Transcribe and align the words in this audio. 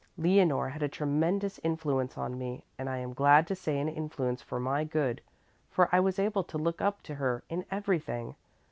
Leonore 0.17 0.69
had 0.69 0.81
a 0.81 0.87
tremendous 0.89 1.59
influence 1.63 2.17
on 2.17 2.35
me, 2.35 2.63
and 2.75 2.89
I 2.89 2.97
am 2.97 3.13
glad 3.13 3.45
to 3.45 3.55
say 3.55 3.77
an 3.77 3.87
influence 3.87 4.41
for 4.41 4.59
my 4.59 4.83
good, 4.83 5.21
for 5.69 5.89
I 5.93 5.99
was 5.99 6.17
able 6.17 6.43
to 6.43 6.57
look 6.57 6.81
up 6.81 7.03
to 7.03 7.13
her 7.13 7.43
in 7.49 7.65
everything. 7.69 8.33